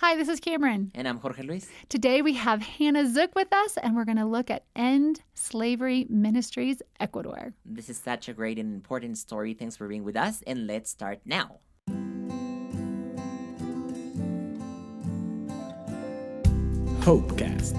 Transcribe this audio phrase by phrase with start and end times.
[0.00, 0.92] Hi, this is Cameron.
[0.94, 1.66] And I'm Jorge Luis.
[1.88, 6.06] Today we have Hannah Zook with us, and we're going to look at End Slavery
[6.08, 7.52] Ministries Ecuador.
[7.64, 9.54] This is such a great and important story.
[9.54, 11.58] Thanks for being with us, and let's start now.
[17.00, 17.74] Hopecast.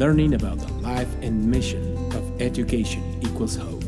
[0.00, 3.79] Learning about the life and mission of education equals hope.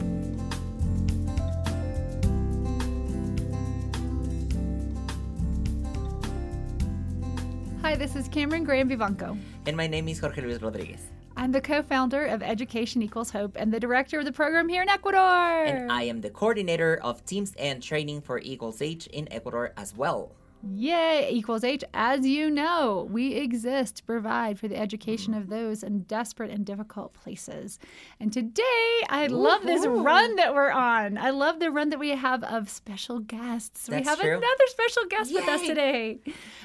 [7.93, 9.39] Hi, this is Cameron Graham Vivanco.
[9.67, 11.01] And my name is Jorge Luis Rodriguez.
[11.37, 14.81] I'm the co founder of Education Equals Hope and the director of the program here
[14.81, 15.21] in Ecuador.
[15.67, 19.95] And I am the coordinator of teams and training for Equals H in Ecuador as
[19.95, 20.33] well.
[20.65, 21.83] Yay, equals H.
[21.93, 26.65] As you know, we exist to provide for the education of those in desperate and
[26.65, 27.81] difficult places.
[28.21, 31.19] And today, I love this run that we're on.
[31.19, 33.87] I love the run that we have of special guests.
[33.87, 34.31] That's we have true.
[34.31, 36.21] another special guest with us today.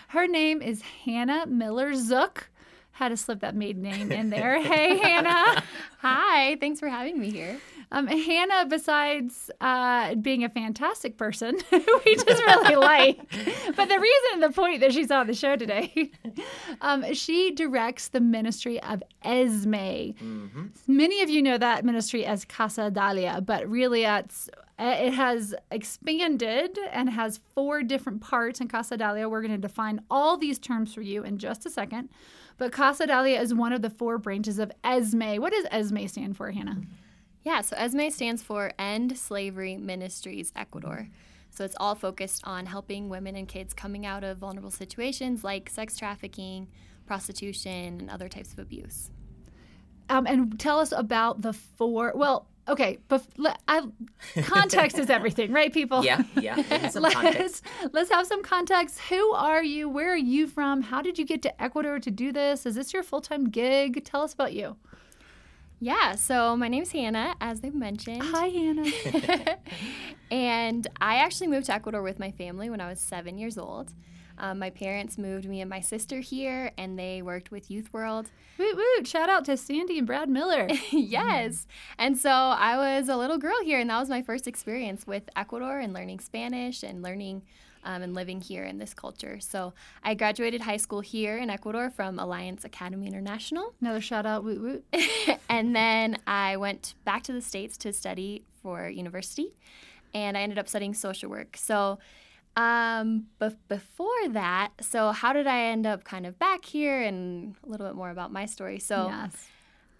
[0.09, 2.49] Her name is Hannah Miller Zook.
[2.91, 4.61] Had to slip that maiden name in there.
[4.61, 5.63] hey, Hannah.
[5.99, 7.59] Hi, thanks for having me here.
[7.91, 13.17] Um, Hannah, besides uh, being a fantastic person, who we just really like,
[13.75, 16.11] but the reason and the point that she's on the show today,
[16.81, 20.11] um, she directs the ministry of Esme.
[20.87, 26.77] Many of you know that ministry as Casa Dalia, but really it's it has expanded
[26.91, 29.29] and has four different parts in Casa Dalia.
[29.29, 32.09] We're going to define all these terms for you in just a second.
[32.57, 35.37] But Casa Dalia is one of the four branches of Esme.
[35.37, 36.81] What does Esme stand for, Hannah?
[37.47, 41.07] Yeah, so ESME stands for End Slavery Ministries Ecuador.
[41.49, 45.69] So it's all focused on helping women and kids coming out of vulnerable situations like
[45.69, 46.67] sex trafficking,
[47.05, 49.11] prostitution, and other types of abuse.
[50.09, 52.11] Um, and tell us about the four.
[52.15, 53.25] Well, okay, but
[53.69, 53.87] I,
[54.41, 56.03] context is everything, right, people?
[56.03, 56.57] Yeah, yeah.
[56.57, 57.63] we need some context.
[57.81, 58.99] let's let's have some context.
[59.07, 59.87] Who are you?
[59.87, 60.81] Where are you from?
[60.81, 62.65] How did you get to Ecuador to do this?
[62.65, 64.03] Is this your full time gig?
[64.03, 64.75] Tell us about you.
[65.79, 68.23] Yeah, so my name's Hannah, as they've mentioned.
[68.23, 69.57] Hi, Hannah.
[70.31, 73.93] and I actually moved to Ecuador with my family when I was seven years old.
[74.39, 78.29] Um, my parents moved me and my sister here, and they worked with Youth World.
[78.57, 79.07] woot woot!
[79.07, 80.67] Shout out to Sandy and Brad Miller.
[80.91, 81.65] yes.
[81.97, 85.23] And so I was a little girl here, and that was my first experience with
[85.35, 87.43] Ecuador and learning Spanish and learning
[87.87, 89.39] um, and living here in this culture.
[89.39, 93.73] So I graduated high school here in Ecuador from Alliance Academy International.
[93.81, 94.85] Another shout out, woot woot.
[95.49, 99.55] and then I went back to the States to study for university,
[100.13, 101.55] and I ended up studying social work.
[101.57, 101.97] So
[102.57, 107.55] um, but before that, so how did I end up kind of back here and
[107.63, 108.79] a little bit more about my story?
[108.79, 109.47] So yes.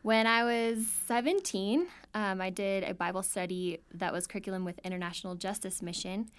[0.02, 5.36] when I was 17, um, I did a Bible study that was curriculum with International
[5.36, 6.32] Justice Mission,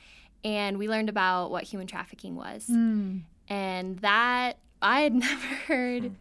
[0.45, 2.67] and we learned about what human trafficking was.
[2.67, 3.23] Mm.
[3.49, 6.13] And that, I had never heard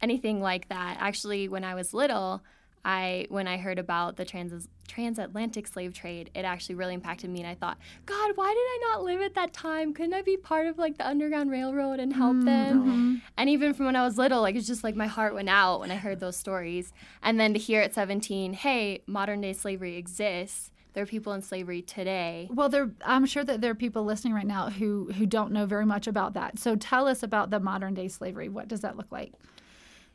[0.00, 0.96] anything like that.
[1.00, 2.42] Actually, when I was little,
[2.84, 7.40] I when I heard about the trans transatlantic slave trade, it actually really impacted me,
[7.40, 9.94] and I thought, God, why did I not live at that time?
[9.94, 13.22] Couldn't I be part of like the Underground Railroad and help them?
[13.38, 15.80] And even from when I was little, like it's just like my heart went out
[15.80, 16.92] when I heard those stories.
[17.22, 20.70] And then to hear at 17, hey, modern day slavery exists.
[20.94, 22.48] There are people in slavery today.
[22.52, 22.92] Well, there.
[23.04, 26.06] I'm sure that there are people listening right now who who don't know very much
[26.06, 26.58] about that.
[26.58, 28.48] So tell us about the modern day slavery.
[28.48, 29.32] What does that look like?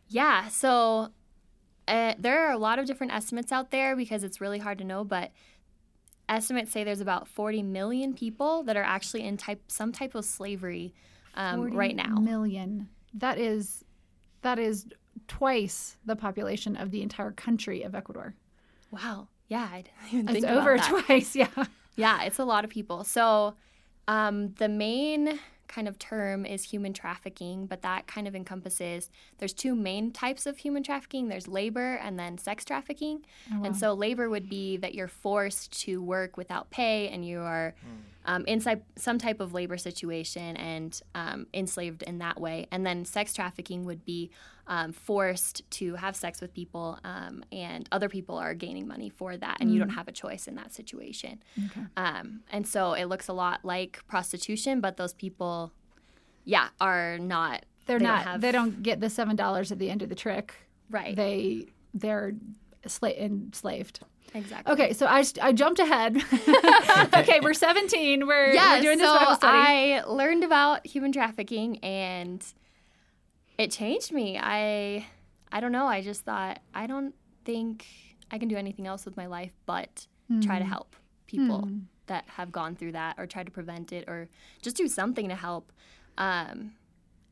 [0.08, 1.10] Yeah, so
[1.88, 4.84] uh, there are a lot of different estimates out there because it's really hard to
[4.84, 5.32] know, but
[6.30, 10.24] estimates say there's about 40 million people that are actually in type some type of
[10.24, 10.94] slavery
[11.36, 12.16] um, 40 right now.
[12.16, 12.90] Million.
[13.14, 13.84] That is
[14.42, 14.86] that is
[15.28, 18.36] twice the population of the entire country of Ecuador.
[18.92, 19.28] Wow.
[19.50, 21.06] Yeah, I didn't even It's think about over that.
[21.08, 21.48] twice, yeah.
[21.96, 23.04] Yeah, it's a lot of people.
[23.04, 23.56] So
[24.08, 29.54] um, the main kind of term is human trafficking, but that kind of encompasses there's
[29.54, 31.28] two main types of human trafficking.
[31.28, 33.24] There's labor and then sex trafficking.
[33.64, 37.76] And so labor would be that you're forced to work without pay and you are
[38.30, 42.68] um, inside some type of labor situation and um, enslaved in that way.
[42.72, 44.30] And then sex trafficking would be
[44.68, 49.36] um, forced to have sex with people, um, and other people are gaining money for
[49.36, 51.42] that, and you don't have a choice in that situation.
[51.98, 55.72] Um, and so it looks a lot like prostitution, but those people,
[56.46, 57.66] yeah, are not.
[57.88, 60.10] They're they don't not have- they don't get the seven dollars at the end of
[60.10, 60.54] the trick.
[60.92, 61.16] Right.
[61.16, 61.66] They
[61.96, 62.34] they're
[62.86, 64.02] sla- enslaved.
[64.34, 64.74] Exactly.
[64.74, 66.18] Okay, so I, I jumped ahead.
[67.16, 68.28] okay, we're 17.
[68.28, 69.58] We're, yeah, we're doing this so Bible study.
[69.58, 72.44] I learned about human trafficking and
[73.58, 74.38] it changed me.
[74.42, 75.06] I
[75.52, 75.88] I don't know.
[75.88, 77.16] I just thought I don't
[77.46, 77.86] think
[78.32, 80.06] I can do anything else with my life but
[80.42, 80.70] try to Hmm.
[80.70, 80.96] help
[81.26, 81.68] people
[82.06, 84.30] that have gone through that or try to prevent it or
[84.62, 85.72] just do something to help.
[86.18, 86.74] Um,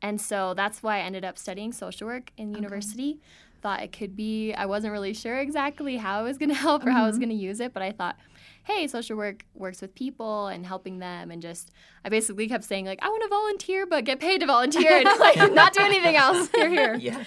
[0.02, 3.20] and so that's why I ended up studying social work in university.
[3.60, 6.86] Thought it could be, I wasn't really sure exactly how I was going to help
[6.86, 8.16] or how I was going to use it, but I thought,
[8.62, 11.30] hey, social work works with people and helping them.
[11.30, 11.72] And just,
[12.04, 15.04] I basically kept saying, like, I want to volunteer, but get paid to volunteer and
[15.18, 16.48] like not do anything else.
[16.56, 16.94] You're here.
[16.94, 17.24] Yeah.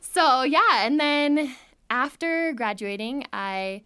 [0.00, 0.86] So, yeah.
[0.86, 1.54] And then
[1.90, 3.82] after graduating, I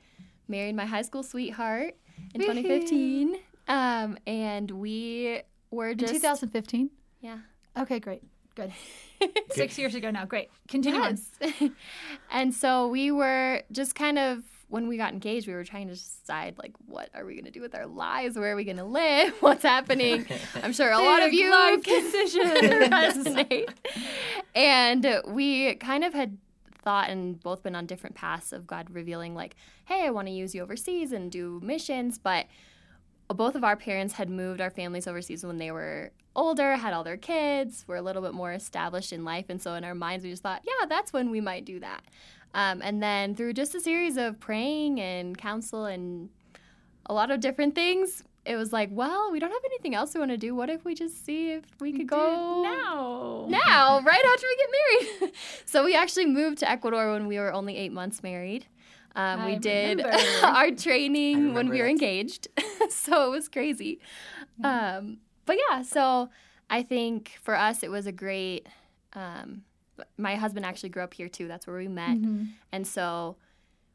[0.49, 1.97] married my high school sweetheart
[2.35, 3.37] in 2015.
[3.69, 5.41] Um, and we
[5.71, 6.13] were In just.
[6.15, 6.91] 2015.
[7.21, 7.39] Yeah.
[7.77, 8.23] Okay, great.
[8.55, 8.73] Good.
[9.51, 10.25] Six years ago now.
[10.25, 10.51] Great.
[10.69, 11.19] Continue on.
[11.41, 11.71] Yes.
[12.31, 15.95] and so we were just kind of when we got engaged, we were trying to
[15.95, 18.37] decide like what are we going to do with our lives?
[18.37, 19.35] Where are we going to live?
[19.41, 20.27] What's happening?
[20.63, 22.61] I'm sure a lot of you life decisions.
[22.61, 23.69] resonate.
[24.55, 26.39] and we kind of had
[26.83, 30.33] thought and both been on different paths of God revealing like, hey, I want to
[30.33, 32.47] use you overseas and do missions, but
[33.29, 37.03] both of our parents had moved our families overseas when they were older, had all
[37.03, 39.47] their kids, were a little bit more established in life.
[39.49, 42.05] And so in our minds, we just thought, yeah, that's when we might do that.
[42.55, 46.31] Um, and then through just a series of praying and counsel and
[47.07, 50.21] a lot of different things, it was like, well, we don't have anything else we
[50.21, 50.55] want to do.
[50.55, 53.47] What if we just see if we could go now.
[53.49, 55.35] now, right after we get married?
[55.65, 58.67] so we actually moved to Ecuador when we were only eight months married.
[59.17, 60.05] Um, we did
[60.43, 62.49] our training when we were engaged.
[62.91, 63.99] so it was crazy.
[64.63, 66.29] Um, but yeah, so
[66.69, 68.67] I think for us, it was a great.
[69.15, 69.63] Um,
[70.19, 71.49] my husband actually grew up here too.
[71.49, 72.19] That's where we met.
[72.19, 72.49] Mhm.
[72.73, 73.37] And so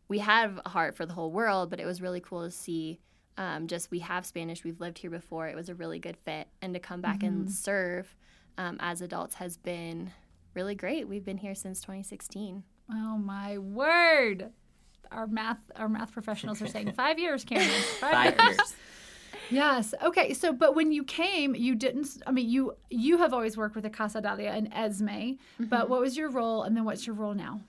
[0.07, 3.00] we have a heart for the whole world, but it was really cool to see.
[3.38, 5.48] Um, just we have Spanish, we've lived here before.
[5.48, 8.15] It was a really good fit, and to come back and serve
[8.57, 10.12] um, as adults has been
[10.53, 11.07] really great.
[11.07, 12.63] We've been here since 2016.
[12.92, 14.51] Oh my word.
[15.12, 17.69] Our math our math professionals are saying five years, Karen.
[18.00, 18.75] Five, Five years.
[19.51, 19.94] Yes.
[20.01, 20.33] Okay.
[20.33, 22.21] So, but when you came, you didn't.
[22.25, 25.33] I mean, you you have always worked with the Casa Dalia and Esme.
[25.59, 25.92] But mm-hmm.
[25.92, 27.62] what was your role, and then what's your role now?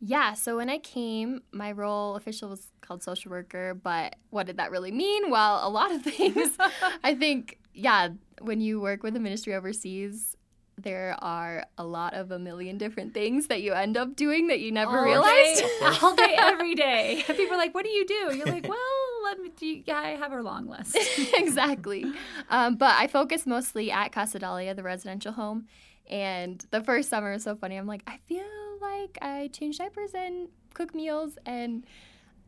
[0.00, 4.58] Yeah, so when I came, my role official was called social worker, but what did
[4.58, 5.28] that really mean?
[5.30, 6.56] Well, a lot of things.
[7.02, 8.10] I think, yeah,
[8.40, 10.36] when you work with a ministry overseas,
[10.76, 14.60] there are a lot of a million different things that you end up doing that
[14.60, 15.60] you never All realized.
[15.60, 15.68] day,
[16.02, 17.24] all day, every day.
[17.26, 18.78] People are like, "What do you do?" You're like, "Well,
[19.24, 20.96] let me." Do you, I have a long list.
[21.34, 22.04] exactly.
[22.50, 25.66] Um, but I focus mostly at Casa Dalia, the residential home.
[26.10, 27.76] And the first summer was so funny.
[27.76, 28.44] I'm like, I feel
[28.80, 31.36] like I change diapers and cook meals.
[31.44, 31.84] And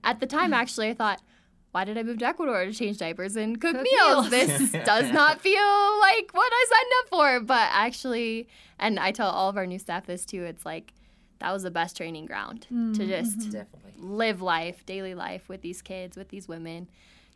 [0.03, 1.21] at the time, actually, I thought,
[1.73, 4.31] why did I move to Ecuador to change diapers and cook, Cook meals?
[4.31, 4.31] meals.
[4.31, 7.41] This does not feel like what I signed up for.
[7.41, 10.95] But actually, and I tell all of our new staff this too, it's like
[11.41, 13.93] that was the best training ground to just Definitely.
[13.99, 16.89] live life, daily life with these kids, with these women,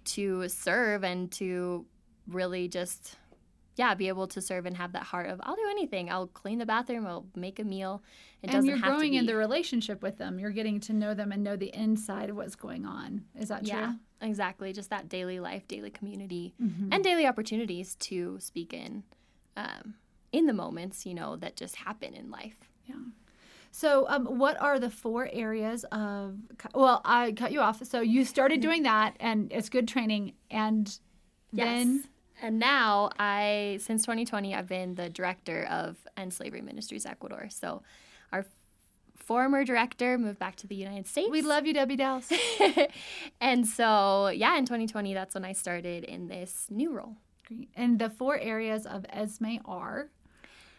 [0.07, 1.85] to serve and to
[2.29, 3.17] really just,
[3.77, 6.11] yeah, be able to serve and have that heart of I'll do anything.
[6.11, 7.07] I'll clean the bathroom.
[7.07, 8.03] I'll make a meal.
[8.43, 10.39] It and doesn't you're have growing to in the relationship with them.
[10.39, 13.25] You're getting to know them and know the inside of what's going on.
[13.39, 13.95] Is that yeah, true?
[14.29, 14.73] exactly.
[14.75, 16.93] Just that daily life, daily community, Mm-hmm.
[16.93, 19.03] and daily opportunities to speak in,
[19.57, 19.95] um,
[20.33, 22.59] in the moments you know that just happen in life.
[22.87, 22.97] Yeah.
[23.75, 26.37] So, um, what are the four areas of?
[26.77, 27.85] Well, I cut you off.
[27.85, 30.35] So you started doing that, and it's good training.
[30.49, 30.97] And
[31.53, 32.05] then,
[32.41, 37.49] And now I, since 2020, I've been the director of End Slavery Ministries Ecuador.
[37.51, 37.83] So
[38.31, 38.47] our
[39.17, 41.29] former director moved back to the United States.
[41.29, 42.31] we love you, Debbie Dallas.
[43.41, 47.17] and so, yeah, in 2020, that's when I started in this new role.
[47.49, 47.71] Great.
[47.75, 50.11] And the four areas of Esme are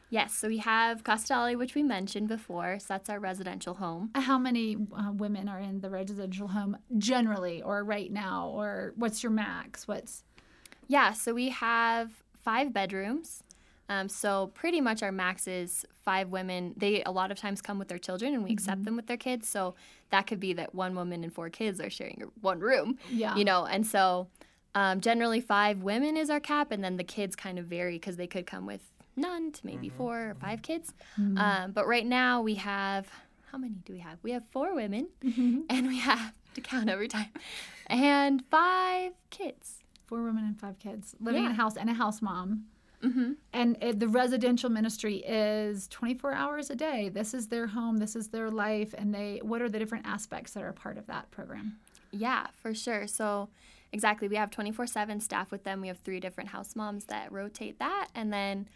[0.09, 2.79] Yes, so we have Casa Dalia, which we mentioned before.
[2.79, 4.11] So that's our residential home.
[4.15, 9.23] how many uh, women are in the residential home generally, or right now, or what's
[9.23, 9.87] your max?
[9.87, 10.23] What's
[10.87, 12.11] Yeah, so we have
[12.43, 13.43] five bedrooms.
[13.87, 16.73] Um, so pretty much our max is five women.
[16.75, 19.17] They a lot of times come with their children, and we accept them with their
[19.17, 19.47] kids.
[19.47, 19.75] So
[20.11, 22.97] that could be that one woman and four kids are sharing one room.
[23.11, 23.35] Yeah.
[23.35, 24.27] You know, and so
[24.73, 28.17] um, generally five women is our cap, and then the kids kind of vary because
[28.17, 28.81] they could come with
[29.15, 30.93] none to maybe four or five kids.
[31.17, 33.07] Um, but right now we have
[33.51, 34.17] how many do we have?
[34.21, 37.29] We have four women, and we have to count every time,
[37.87, 39.79] and five kids.
[40.07, 42.65] four women and five kids living in a house and a house mom?
[43.01, 43.33] Mm-hmm.
[43.53, 47.09] And it, the residential ministry is 24 hours a day.
[47.09, 47.97] This is their home.
[47.97, 48.93] This is their life.
[48.97, 51.77] And they, what are the different aspects that are part of that program?
[52.11, 53.07] Yeah, for sure.
[53.07, 53.49] So,
[53.91, 55.81] exactly, we have 24 7 staff with them.
[55.81, 58.07] We have three different house moms that rotate that.
[58.15, 58.67] And then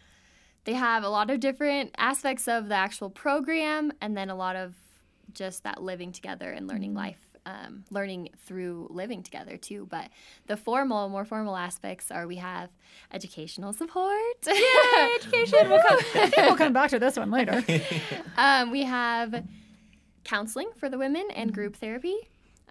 [0.64, 4.56] they have a lot of different aspects of the actual program and then a lot
[4.56, 4.74] of
[5.32, 9.86] just that living together and learning life um, learning through living together too.
[9.90, 10.10] But
[10.46, 12.70] the formal, more formal aspects are we have
[13.12, 14.14] educational support.
[14.46, 14.54] Yay,
[15.16, 15.68] education.
[15.68, 17.64] we'll, come, I think we'll come back to this one later.
[18.36, 19.44] um, we have
[20.24, 22.16] counseling for the women and group therapy.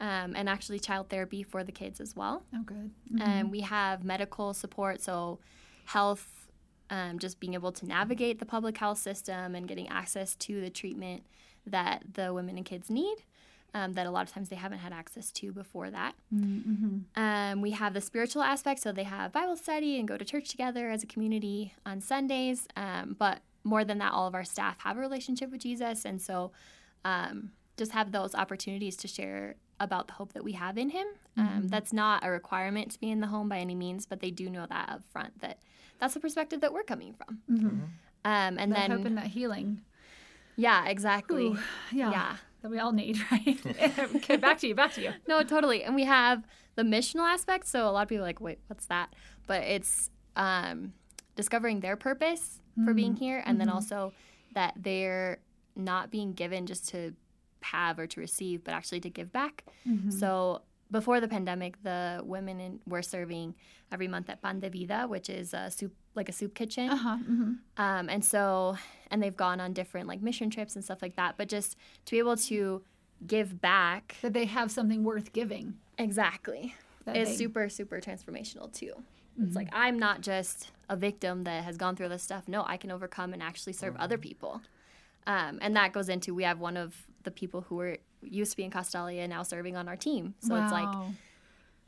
[0.01, 2.43] Um, and actually child therapy for the kids as well.
[2.55, 2.89] Oh, good.
[3.19, 5.39] And we have medical support, so
[5.83, 6.38] health,
[6.89, 10.69] um, just being able to navigate the public health system and getting access to the
[10.69, 11.23] treatment
[11.65, 13.17] that the women and kids need.
[13.71, 16.15] Um, that a lot of times they haven't had access to before that.
[17.15, 20.49] Um, we have the spiritual aspect, so they have Bible study and go to church
[20.49, 22.67] together as a community on Sundays.
[22.75, 26.19] Um, but more than that, all of our staff have a relationship with Jesus, and
[26.19, 26.51] so
[27.05, 31.05] um, just have those opportunities to share about the hope that we have in Him.
[31.37, 34.31] Um, that's not a requirement to be in the home by any means, but they
[34.31, 35.59] do know that up front that
[35.99, 37.39] that's the perspective that we're coming from.
[37.49, 37.67] Mm-hmm.
[37.67, 37.83] Mm-hmm.
[38.25, 39.81] Um, and That then, hope and that healing.
[40.55, 41.47] yeah, exactly.
[41.47, 41.59] Ooh,
[41.91, 42.11] yeah.
[42.11, 42.35] Yeah.
[42.61, 43.57] That we all need, right?
[44.15, 44.75] okay, back to you.
[44.75, 45.11] Back to you.
[45.27, 45.83] No, totally.
[45.83, 47.67] And we have the missional aspect.
[47.67, 49.13] So a lot of people are like, wait, what's that?
[49.47, 50.93] But it's um,
[51.35, 53.23] discovering their purpose for being mm-hmm.
[53.23, 54.13] here, and then also
[54.55, 55.39] that they're
[55.75, 57.13] not being given just to
[57.61, 59.65] have or to receive, but actually to give back.
[60.09, 63.55] So before the pandemic, the women in, were serving
[63.91, 66.89] every month at Pan de Vida, which is a soup, like a soup kitchen.
[66.89, 67.17] Uh huh.
[67.17, 68.77] hmm Um, and so,
[69.11, 71.35] and they've gone on different like mission trips and stuff like that.
[71.37, 72.81] But just to be able to
[73.27, 75.75] give back That they have something worth giving.
[75.97, 76.73] exactly
[77.13, 78.93] is they- super, super transformational too.
[79.41, 82.47] It's like I'm not just a victim that has gone through this stuff.
[82.49, 84.61] No, I can overcome and actually serve other people.
[85.27, 86.93] Um, and that goes into we have one of
[87.23, 90.33] the people who were used to be in Casa Dalia now serving on our team.
[90.39, 90.87] So it's like,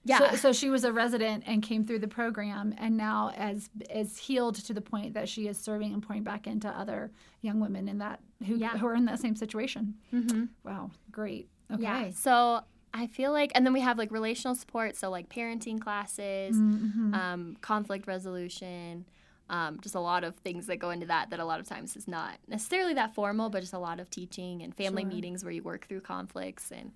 [0.04, 3.70] yeah, So, so she was a resident and came through the program, and now as
[3.94, 7.12] is healed to the point that she is serving and pouring back into other
[7.42, 8.78] young women in that who Yeah.
[8.78, 9.96] who are in that same situation.
[10.14, 10.46] mm-hmm.
[10.64, 11.50] Wow, great.
[11.72, 11.84] Okay.
[11.84, 12.10] Yeah.
[12.12, 12.62] So
[12.94, 17.14] I feel like, and then we have like relational support, so like parenting classes, Mm-hmm.
[17.14, 19.06] um, conflict resolution,
[19.52, 21.30] um, just a lot of things that go into that.
[21.30, 24.10] That a lot of times is not necessarily that formal, but just a lot of
[24.10, 25.10] teaching and family Sure.
[25.12, 26.92] meetings where you work through conflicts and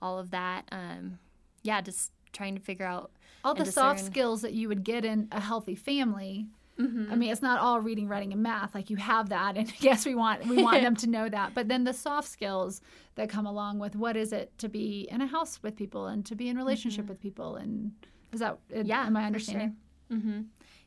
[0.00, 0.68] all of that.
[0.70, 1.18] Um,
[1.62, 3.10] yeah, just trying to figure out
[3.44, 6.46] All the soft skills that you would get in a healthy family.
[6.78, 7.12] Mm-hmm.
[7.12, 8.74] I mean, it's not all reading, writing, and math.
[8.74, 11.54] Like you have that, and yes, we want we want them to know that.
[11.54, 12.80] But then the soft skills
[13.14, 16.26] that come along with what is it to be in a house with people and
[16.26, 17.92] to be in relationship with people, and
[18.32, 18.86] is that Mm-hmm.
[18.86, 19.76] Yeah, Am I understanding?
[20.10, 20.40] hmm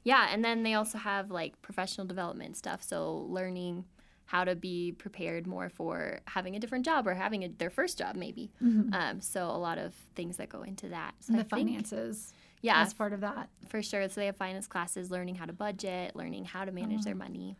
[0.03, 2.81] Yeah, and then they also have like professional development stuff.
[2.81, 3.85] So learning
[4.25, 7.97] how to be prepared more for having a different job or having a, their first
[7.97, 8.51] job, maybe.
[8.61, 8.93] Mm-hmm.
[8.93, 11.15] Um, so a lot of things that go into that.
[11.21, 12.33] So And I the think- finances.
[12.61, 13.49] yeah, as part of that.
[13.69, 14.07] for sure.
[14.09, 17.19] So they have finance classes, learning how to budget, learning how to manage their mm-hmm.
[17.19, 17.57] money.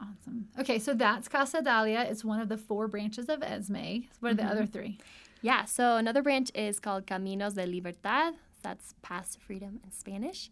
[0.00, 0.48] Awesome.
[0.60, 2.08] Okay, so that's Casa Dalia.
[2.08, 4.06] It's one of the four branches of ESME.
[4.20, 4.52] What are the mm-hmm.
[4.52, 4.98] other three?
[5.42, 8.34] Yeah, so another branch is called Caminos de Libertad.
[8.62, 10.50] That's Paths to Freedom in Spanish.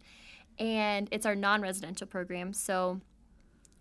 [0.59, 2.53] And it's our non residential program.
[2.53, 3.01] So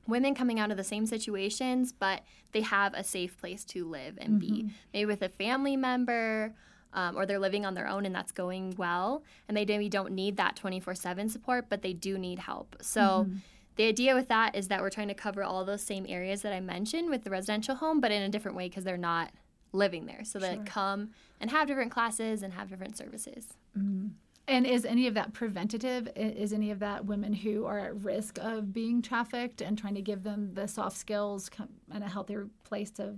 [0.06, 4.18] women coming out of the same situations, but they have a safe place to live
[4.20, 4.68] and be, mm-hmm.
[4.92, 6.54] maybe with a family member.
[6.92, 10.12] Um, or they're living on their own and that's going well, and they maybe don't
[10.12, 12.74] need that 24 7 support, but they do need help.
[12.80, 13.36] So, mm-hmm.
[13.74, 16.54] the idea with that is that we're trying to cover all those same areas that
[16.54, 19.30] I mentioned with the residential home, but in a different way because they're not
[19.72, 20.24] living there.
[20.24, 23.48] So they come and have different classes and have different services.
[23.76, 24.08] Mm-hmm.
[24.48, 26.08] And is any of that preventative?
[26.14, 30.02] Is any of that women who are at risk of being trafficked and trying to
[30.02, 31.50] give them the soft skills
[31.92, 33.16] and a healthier place to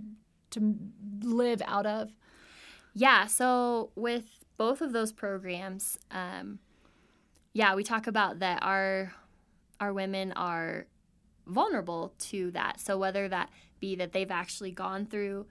[0.51, 0.75] to
[1.21, 2.11] live out of?
[2.95, 6.59] Yeah, so with both of those programs, um,
[7.53, 9.13] yeah, we talk about that our
[9.79, 10.87] our women are
[11.45, 12.79] vulnerable to that.
[12.79, 15.45] So whether that be that they've actually gone through,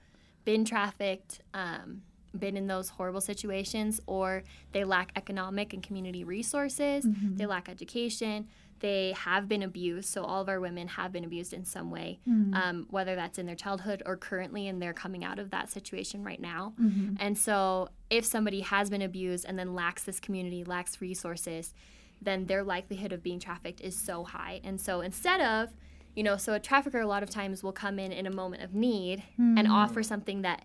[0.44, 2.02] been trafficked, um,
[2.37, 4.42] been in those horrible situations, or
[4.73, 7.37] they lack economic and community resources, mm-hmm.
[7.37, 8.49] they lack education,
[8.80, 10.08] they have been abused.
[10.08, 12.54] So all of our women have been abused in some way, mm.
[12.54, 16.23] um, whether that's in their childhood or currently, and they're coming out of that situation
[16.23, 16.75] right now.
[16.80, 17.16] Mm-hmm.
[17.18, 21.75] And so if somebody has been abused and then lacks this community, lacks resources,
[22.23, 24.61] then their likelihood of being trafficked is so high.
[24.64, 25.70] And so instead of,
[26.14, 28.62] you know, so a trafficker a lot of times will come in in a moment
[28.62, 29.70] of need and mm.
[29.70, 30.64] offer something that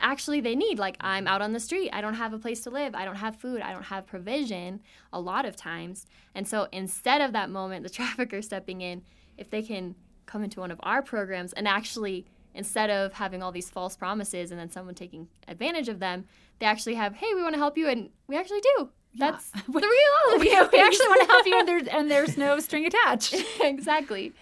[0.00, 0.78] actually they need.
[0.78, 3.16] Like, I'm out on the street, I don't have a place to live, I don't
[3.16, 4.80] have food, I don't have provision
[5.12, 6.06] a lot of times.
[6.34, 9.02] And so instead of that moment, the trafficker stepping in,
[9.36, 9.94] if they can
[10.26, 14.50] come into one of our programs and actually instead of having all these false promises
[14.50, 16.24] and then someone taking advantage of them,
[16.58, 18.90] they actually have, hey, we want to help you, and we actually do.
[19.14, 20.38] That's the reality.
[20.38, 23.34] we, we actually want to help you, and there's and there's no string attached.
[23.60, 24.32] exactly.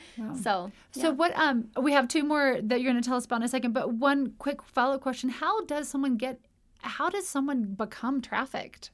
[0.42, 1.36] So, So what?
[1.38, 3.72] Um, we have two more that you're going to tell us about in a second.
[3.72, 6.40] But one quick follow up question: How does someone get
[6.82, 8.90] how does someone become trafficked?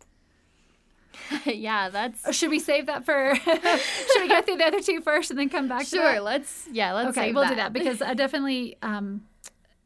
[1.45, 3.35] yeah, that's should we save that for?
[3.37, 5.81] should we go through the other two first and then come back?
[5.85, 6.13] to sure.
[6.15, 6.25] that?
[6.25, 8.77] Let's yeah, let's okay, we'll do that because I definitely.
[8.83, 9.23] Um,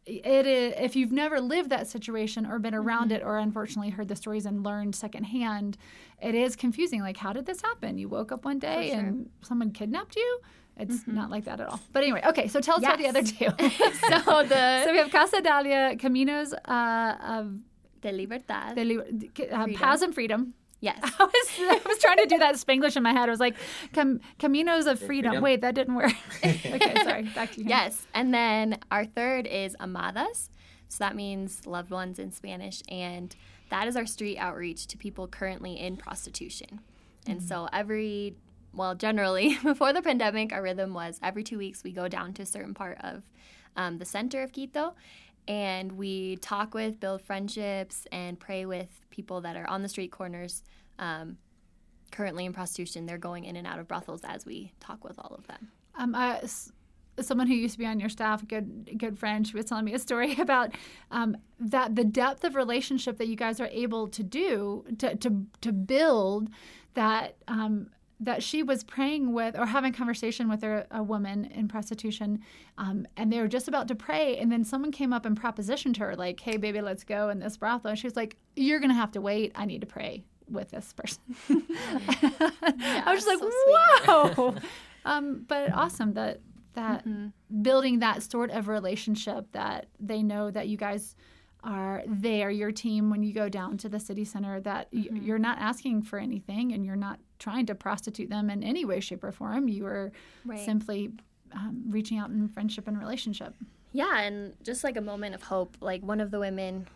[0.09, 4.09] it is, if you've never lived that situation or been around it or unfortunately heard
[4.09, 5.77] the stories and learned secondhand,
[6.23, 7.03] it is confusing.
[7.03, 7.99] Like, how did this happen?
[7.99, 8.99] You woke up one day sure.
[8.99, 10.41] and someone kidnapped you?
[10.79, 11.81] It's not like that at all.
[11.93, 13.47] But anyway, okay, so tell us about the other two.
[13.59, 17.59] so the so we have Casa Dalia, Caminos uh, of
[18.01, 18.77] de libertad.
[18.77, 19.67] the Li- uh.
[19.75, 20.55] Paths and Freedom.
[20.81, 20.99] Yes.
[21.03, 23.29] I was, I was trying to do that Spanglish in my head.
[23.29, 23.57] I was like,
[23.93, 25.31] Cam- Caminos of freedom.
[25.31, 25.43] freedom.
[25.43, 26.13] Wait, that didn't work.
[26.45, 27.23] okay, sorry.
[27.35, 27.69] Back to you.
[27.69, 28.07] Yes.
[28.15, 30.49] And then our third is amadas.
[30.89, 32.83] So that means loved ones in Spanish.
[32.89, 33.35] And
[33.71, 36.81] that is our street outreach to people currently in prostitution.
[37.27, 38.37] And so every,
[38.73, 42.43] well, generally before the pandemic, our rhythm was every two weeks we go down to
[42.43, 43.23] a certain part of
[43.77, 44.95] um, the center of Quito
[45.49, 50.13] and we talk with, build friendships, and pray with people that are on the street
[50.13, 50.63] corners.
[51.01, 51.39] Um,
[52.13, 55.35] currently in prostitution, they're going in and out of brothels as we talk with all
[55.37, 55.69] of them.
[55.97, 56.71] um, s-
[57.21, 59.93] someone who used to be on your staff, good good friend, she was telling me
[59.95, 60.75] a story about
[61.11, 65.47] um, that the depth of relationship that you guys are able to do to to,
[65.63, 66.49] to build
[66.95, 67.37] that.
[67.49, 67.91] Um,
[68.21, 72.41] that she was praying with or having conversation with a, a woman in prostitution
[72.77, 75.97] um, and they were just about to pray and then someone came up and propositioned
[75.99, 77.91] her like hey baby let's go in this brothel.
[77.91, 79.53] And she was like you're gonna have to wait.
[79.55, 81.21] I need to pray with this person.
[81.49, 84.55] I was just like so whoa.
[85.05, 86.41] Um, but awesome that
[86.75, 87.63] that Mm-hmm.
[87.63, 91.17] building that sort of relationship that they know that you guys
[91.65, 95.17] are there your team when you go down to the city center that Mm-hmm.
[95.25, 99.01] you're not asking for anything and you're not trying to prostitute them in any way
[99.01, 100.13] shape or form you are
[100.45, 100.59] Right.
[100.61, 101.11] simply
[101.53, 103.55] um, reaching out in friendship and relationship
[103.93, 105.77] Yeah, and just like a moment of hope.
[105.81, 106.87] Like one of the women,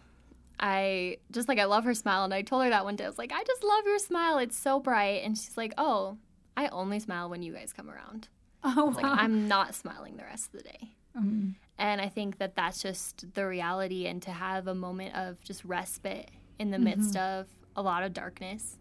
[0.60, 3.04] I just like I love her smile, and I told her that one day.
[3.04, 4.38] I was like, I just love your smile.
[4.38, 5.22] It's so bright.
[5.24, 6.18] And she's like, Oh,
[6.56, 8.28] I only smile when you guys come around.
[8.62, 10.90] oh Like I'm not smiling the rest of the day.
[11.16, 11.54] Mm.
[11.78, 15.64] And I think that that's just the reality, and to have a moment of just
[15.64, 18.78] respite in the midst of a lot of darkness.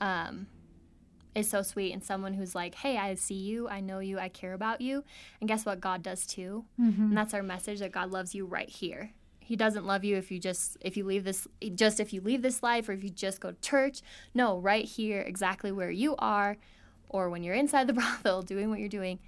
[0.00, 0.46] Um,
[1.34, 1.92] is so sweet.
[1.92, 5.04] And someone who's like hey i see you i know you i care about you.
[5.40, 5.80] And guess what?
[5.80, 6.64] God does too.
[7.08, 9.12] And that's our message that god loves you right here.
[9.40, 12.42] He doesn't love you if you just if you leave this just if you leave
[12.42, 14.02] this life or if you just go to church.
[14.34, 16.56] No right here exactly where you are
[17.08, 19.18] or when you're inside the brothel doing what you're doing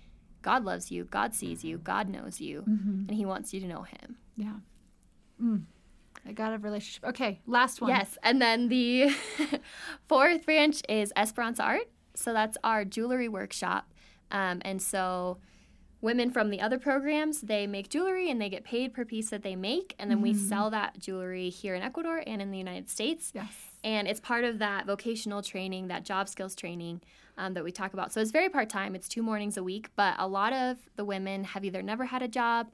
[0.43, 2.63] god loves you god sees you god knows you
[3.09, 4.17] and he wants you to know him.
[4.37, 4.55] Yeah.
[5.43, 5.63] Mm.
[6.27, 7.05] i got a relationship.
[7.11, 7.91] Okay last one.
[7.91, 9.11] Yes, and then the
[10.09, 11.89] fourth branch is Esperanza Art.
[12.15, 13.93] So that's our jewelry workshop,
[14.31, 15.39] um, and so
[16.01, 19.43] women from the other programs they make jewelry and they get paid per piece that
[19.43, 22.89] they make, and then we sell that jewelry here in Ecuador and in the United
[22.89, 23.33] States.
[23.35, 23.53] yes
[23.85, 27.03] And it's part of that vocational training, that job skills training
[27.37, 28.13] um, that we talk about.
[28.13, 31.05] So it's very part time, it's two mornings a week, but a lot of the
[31.05, 32.71] women have either never had a job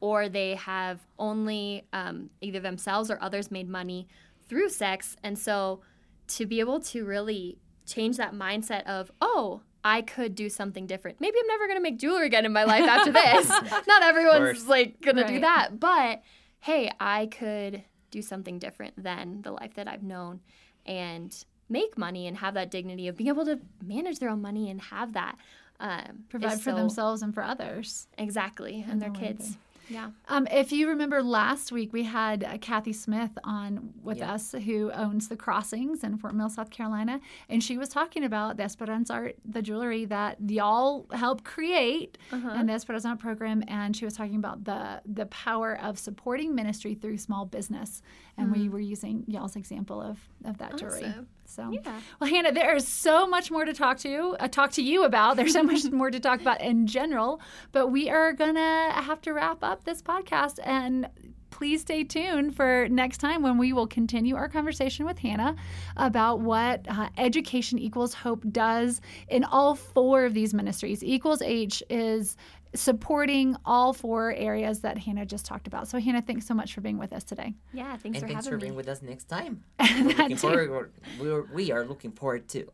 [0.00, 4.06] or they have only um, either themselves or others made money
[4.48, 5.16] through sex.
[5.22, 5.80] And so
[6.28, 11.18] to be able to really change that mindset of, oh, I could do something different.
[11.18, 13.48] Maybe I'm never going to make jewelry again in my life after this.
[13.88, 14.66] Not everyone's course.
[14.66, 15.80] like going to do that.
[15.80, 16.20] But
[16.60, 20.40] hey, I could do something different than the life that I've known
[20.84, 21.34] and
[21.70, 24.78] make money and have that dignity of being able to manage their own money and
[24.82, 25.36] have that.
[25.80, 28.84] Um, provide for so- themselves and for others Exactly.
[28.86, 29.56] And, their their way kids.
[29.88, 30.10] Yeah.
[30.28, 34.32] Um, if you remember last week, we had uh, Kathy Smith on with Yeah.
[34.34, 38.56] us, who owns the Crossings in Fort Mill, South Carolina, and she was talking about
[38.58, 43.62] the Esperanza Art, the jewelry that y'all helped create, in the Esperanza program.
[43.68, 48.02] And she was talking about the the power of supporting ministry through small business,
[48.36, 51.14] and we were using y'all's example of of that jewelry.
[51.48, 52.00] So, Yeah.
[52.20, 55.36] well, Hannah, there is so much more to talk to, uh, talk to you about.
[55.36, 57.40] There's so much more to talk about in general,
[57.72, 61.08] but we are gonna have to wrap up this podcast and.
[61.50, 65.56] Please stay tuned for next time when we will continue our conversation with Hannah
[65.96, 71.02] about what uh, Education Equals Hope does in all four of these ministries.
[71.02, 72.36] Equals H is
[72.74, 75.88] supporting all four areas that Hannah just talked about.
[75.88, 77.54] So, Hannah, thanks so much for being with us today.
[77.72, 77.96] Yeah.
[77.96, 78.68] Thanks and for thanks having for me.
[78.68, 79.64] being with us next time.
[79.80, 80.92] We're looking forward.
[81.20, 82.68] We're, we are looking forward to.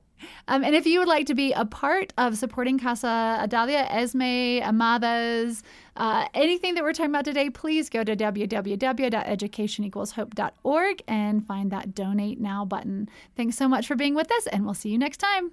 [0.48, 4.60] Um, and if you would like to be a part of supporting Casa Adalia, Esme,
[4.62, 5.62] Amadas,
[5.96, 12.40] uh, anything that we're talking about today, please go to www.educationequalshope.org and find that donate
[12.40, 13.08] now button.
[13.36, 15.52] Thanks so much for being with us, and we'll see you next time.